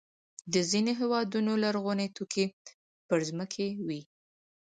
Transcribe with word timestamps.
د 0.53 0.55
ځینو 0.71 0.91
هېوادونو 0.99 1.51
لرغوني 1.63 2.07
توکي 2.15 2.45
پر 3.07 3.19
ځمکې 3.29 3.67
وي. 3.87 4.01